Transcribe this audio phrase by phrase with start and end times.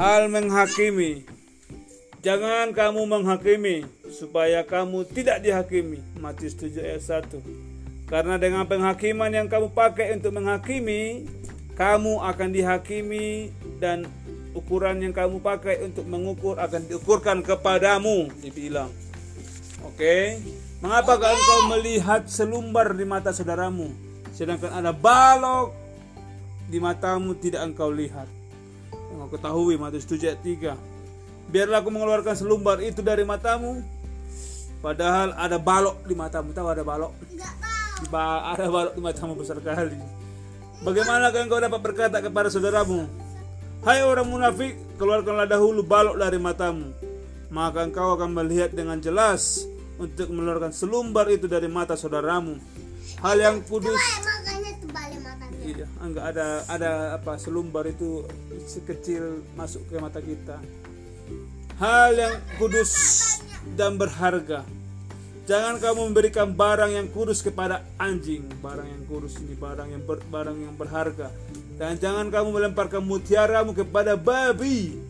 [0.00, 1.28] hal menghakimi.
[2.24, 6.00] Jangan kamu menghakimi supaya kamu tidak dihakimi.
[6.16, 8.08] Matius 7 ayat 1.
[8.08, 11.28] Karena dengan penghakiman yang kamu pakai untuk menghakimi,
[11.76, 14.08] kamu akan dihakimi dan
[14.56, 18.90] ukuran yang kamu pakai untuk mengukur akan diukurkan kepadamu dibilang
[19.86, 20.42] oke
[20.82, 23.94] mengapa engkau melihat selumbar di mata saudaramu
[24.34, 25.70] sedangkan ada balok
[26.66, 28.39] di matamu tidak engkau lihat
[28.92, 31.00] yang ketahui Matius 7 ayat 3
[31.50, 33.82] biarlah aku mengeluarkan selumbar itu dari matamu.
[34.80, 36.54] Padahal ada balok di matamu.
[36.56, 37.12] Tahu ada balok?
[38.08, 39.98] Ba ada balok di matamu besar kali.
[40.80, 43.04] Bagaimana engkau dapat berkata kepada saudaramu
[43.84, 46.92] Hai orang munafik, keluarkanlah dahulu balok dari matamu,
[47.48, 49.64] maka engkau akan melihat dengan jelas
[49.96, 52.60] untuk mengeluarkan selumbar itu dari mata saudaramu.
[53.24, 53.96] Hal yang kudus.
[55.80, 58.28] Iya, enggak ada ada apa selumbar itu
[58.68, 60.60] sekecil masuk ke mata kita.
[61.80, 62.92] Hal yang kudus
[63.80, 64.60] dan berharga.
[65.48, 70.20] Jangan kamu memberikan barang yang kudus kepada anjing, barang yang kudus ini barang yang ber,
[70.28, 71.32] barang yang berharga
[71.80, 75.00] dan jangan kamu melemparkan mutiaramu kepada babi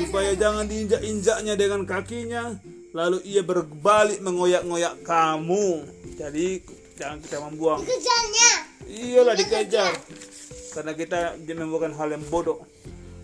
[0.00, 2.56] supaya jangan diinjak-injaknya dengan kakinya
[2.96, 5.84] lalu ia berbalik mengoyak-ngoyak kamu.
[6.16, 6.64] Jadi
[6.96, 7.84] jangan kita membuang.
[8.86, 9.92] Iyalah dikejar.
[10.74, 12.62] Karena kita menemukan hal yang bodoh.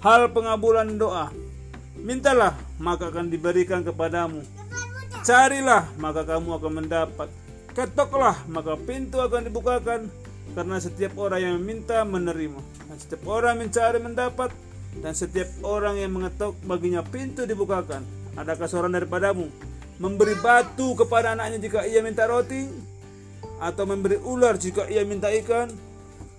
[0.02, 1.30] Hal pengabulan doa.
[1.98, 4.42] Mintalah maka akan diberikan kepadamu.
[5.22, 7.28] Carilah maka kamu akan mendapat.
[7.72, 10.10] Ketoklah maka pintu akan dibukakan
[10.52, 14.50] karena setiap orang yang meminta menerima dan setiap orang mencari mendapat
[15.00, 18.04] dan setiap orang yang mengetuk baginya pintu dibukakan
[18.36, 19.48] adakah seorang daripadamu
[19.96, 22.68] memberi batu kepada anaknya jika ia minta roti
[23.62, 25.70] atau memberi ular jika ia minta ikan.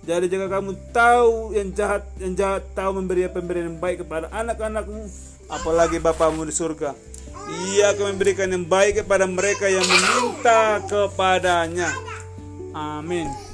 [0.04, 5.08] Jadi jika kamu tahu yang jahat yang jahat tahu memberi pemberian yang baik kepada anak-anakmu
[5.48, 6.92] apalagi Bapamu di surga
[7.72, 11.92] ia akan memberikan yang baik kepada mereka yang meminta kepadanya.
[12.72, 13.53] Amin